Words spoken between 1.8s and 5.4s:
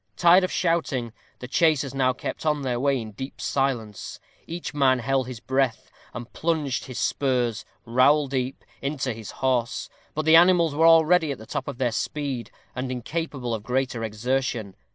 now kept on their way in deep silence; each man held his